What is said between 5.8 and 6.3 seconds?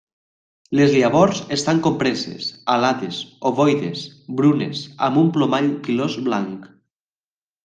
pilós